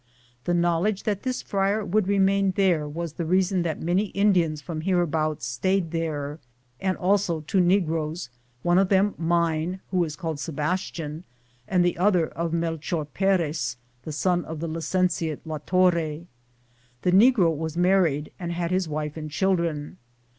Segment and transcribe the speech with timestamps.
[0.45, 4.59] The knowledge that this friar would remain there was the reason that many In dians
[4.59, 6.39] from hereabouts stayed there,
[6.79, 8.31] and also two negroes,
[8.63, 11.23] one of them mine, who was called Sebastian,
[11.67, 16.21] and the other one of Mel chor Perez, the son of the licentiate la Torre.
[17.03, 19.97] This negro was married and had his wife and children.